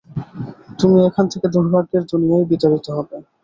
তুমি 0.79 0.97
এখান 1.07 1.25
থেকে 1.33 1.47
দুর্ভাগ্যের 1.55 2.03
দুনিয়ায় 2.11 2.45
বিতাড়িত 2.51 2.85
হবে। 2.97 3.15